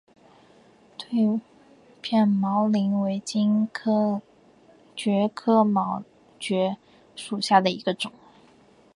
[1.11, 1.39] 锐
[2.01, 4.21] 片毛蕨为金星
[4.95, 6.03] 蕨科毛
[6.39, 6.75] 蕨
[7.15, 8.11] 属下的一个种。